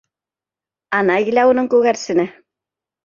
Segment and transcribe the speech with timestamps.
[1.01, 2.27] Ана килә уның күгәрсене!